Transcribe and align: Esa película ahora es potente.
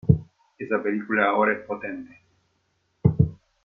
Esa 0.57 0.81
película 0.81 1.27
ahora 1.29 1.53
es 1.53 1.59
potente. 1.59 2.19